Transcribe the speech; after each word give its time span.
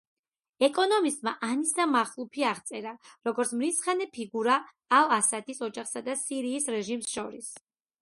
ეკონომისტმა 0.67 1.33
ანისა 1.47 1.85
მახლუფი 1.91 2.47
აღწერა, 2.53 2.95
როგორც 3.29 3.53
„მრისხანე 3.61 4.11
ფიგურა“ 4.19 4.59
ალ-ასადის 5.03 5.65
ოჯახსა 5.71 6.07
და 6.11 6.21
სირიის 6.27 6.71
რეჟიმს 6.79 7.17
შორის. 7.17 7.57